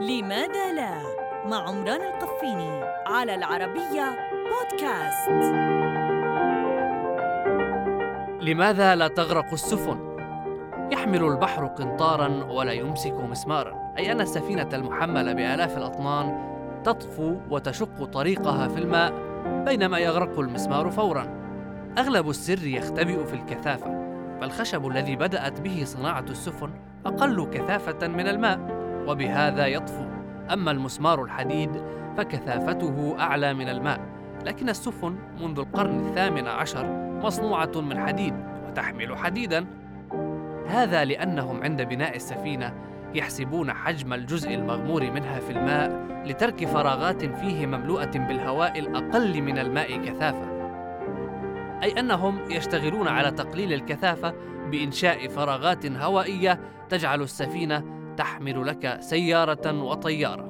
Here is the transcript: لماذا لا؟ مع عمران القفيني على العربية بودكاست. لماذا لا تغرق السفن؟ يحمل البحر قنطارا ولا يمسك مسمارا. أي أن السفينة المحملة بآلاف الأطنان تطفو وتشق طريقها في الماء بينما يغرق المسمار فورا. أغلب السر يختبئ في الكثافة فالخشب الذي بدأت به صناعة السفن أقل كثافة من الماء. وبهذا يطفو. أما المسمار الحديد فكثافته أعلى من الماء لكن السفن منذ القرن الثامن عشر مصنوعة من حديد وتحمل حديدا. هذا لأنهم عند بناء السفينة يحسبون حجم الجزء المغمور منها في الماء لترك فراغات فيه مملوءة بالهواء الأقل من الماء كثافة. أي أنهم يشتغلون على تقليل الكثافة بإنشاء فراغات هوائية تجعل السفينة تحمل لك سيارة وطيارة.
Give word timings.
لماذا 0.00 0.72
لا؟ 0.72 1.02
مع 1.46 1.68
عمران 1.68 2.00
القفيني 2.00 2.84
على 3.06 3.34
العربية 3.34 4.18
بودكاست. 4.50 5.30
لماذا 8.40 8.94
لا 8.94 9.08
تغرق 9.08 9.52
السفن؟ 9.52 10.16
يحمل 10.92 11.24
البحر 11.24 11.66
قنطارا 11.66 12.44
ولا 12.50 12.72
يمسك 12.72 13.12
مسمارا. 13.12 13.92
أي 13.98 14.12
أن 14.12 14.20
السفينة 14.20 14.68
المحملة 14.72 15.32
بآلاف 15.32 15.76
الأطنان 15.76 16.54
تطفو 16.84 17.36
وتشق 17.50 18.04
طريقها 18.04 18.68
في 18.68 18.78
الماء 18.78 19.12
بينما 19.64 19.98
يغرق 19.98 20.38
المسمار 20.38 20.90
فورا. 20.90 21.26
أغلب 21.98 22.30
السر 22.30 22.66
يختبئ 22.66 23.24
في 23.24 23.34
الكثافة 23.34 23.90
فالخشب 24.40 24.86
الذي 24.86 25.16
بدأت 25.16 25.60
به 25.60 25.82
صناعة 25.84 26.24
السفن 26.30 26.70
أقل 27.06 27.50
كثافة 27.50 28.08
من 28.08 28.28
الماء. 28.28 28.79
وبهذا 29.06 29.66
يطفو. 29.66 30.04
أما 30.52 30.70
المسمار 30.70 31.24
الحديد 31.24 31.82
فكثافته 32.16 33.16
أعلى 33.18 33.54
من 33.54 33.68
الماء 33.68 34.00
لكن 34.44 34.68
السفن 34.68 35.16
منذ 35.40 35.58
القرن 35.58 36.06
الثامن 36.06 36.46
عشر 36.46 36.86
مصنوعة 37.22 37.72
من 37.76 38.06
حديد 38.06 38.34
وتحمل 38.68 39.16
حديدا. 39.16 39.66
هذا 40.66 41.04
لأنهم 41.04 41.62
عند 41.62 41.82
بناء 41.82 42.16
السفينة 42.16 42.74
يحسبون 43.14 43.72
حجم 43.72 44.12
الجزء 44.12 44.54
المغمور 44.54 45.10
منها 45.10 45.38
في 45.38 45.50
الماء 45.50 46.06
لترك 46.26 46.64
فراغات 46.64 47.24
فيه 47.24 47.66
مملوءة 47.66 48.10
بالهواء 48.18 48.78
الأقل 48.78 49.42
من 49.42 49.58
الماء 49.58 49.96
كثافة. 49.96 50.60
أي 51.82 52.00
أنهم 52.00 52.38
يشتغلون 52.50 53.08
على 53.08 53.30
تقليل 53.30 53.72
الكثافة 53.72 54.34
بإنشاء 54.70 55.28
فراغات 55.28 55.86
هوائية 55.86 56.60
تجعل 56.88 57.22
السفينة 57.22 57.99
تحمل 58.20 58.66
لك 58.66 58.98
سيارة 59.00 59.82
وطيارة. 59.82 60.49